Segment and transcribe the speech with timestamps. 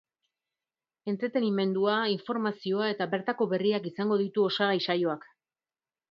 [1.11, 5.29] Entretenimendua, informazioa eta bertako berriak izango ditu osagai saioak.